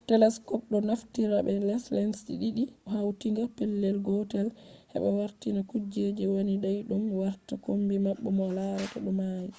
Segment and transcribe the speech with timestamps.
[0.09, 1.51] telescopes ɗo naftira be
[1.95, 2.63] lenses ɗiɗi
[2.93, 4.47] hautinga pellel gotel
[4.93, 6.03] heɓa wartina kuje
[6.35, 9.49] wani daiɗum warta kombi ma bo larta ɗo mauni